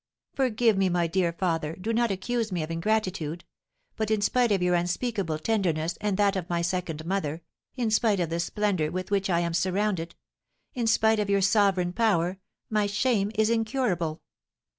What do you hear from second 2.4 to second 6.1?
me of ingratitude. But in spite of your unspeakable tenderness